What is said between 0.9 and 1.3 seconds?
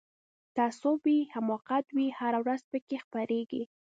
وي